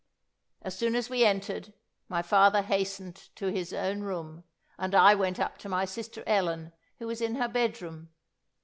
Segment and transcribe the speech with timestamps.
[0.63, 1.73] As soon as we entered,
[2.09, 4.43] my father hastened to his own room,
[4.79, 8.09] and I went up to my sister Ellen, who was in her bed room.